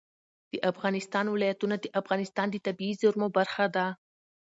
[0.51, 3.85] د افغانستان ولايتونه د افغانستان د طبیعي زیرمو برخه ده.